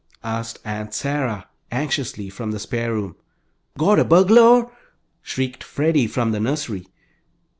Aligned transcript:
asked 0.23 0.57
Aunt 0.65 0.95
Sarah, 0.95 1.47
anxiously, 1.69 2.27
from 2.31 2.49
the 2.49 2.57
spare 2.57 2.91
room. 2.95 3.15
"Got 3.77 3.99
a 3.99 4.03
burgulor?" 4.03 4.71
shrieked 5.21 5.63
Freddie, 5.63 6.07
from 6.07 6.31
the 6.31 6.39
nursery. 6.39 6.87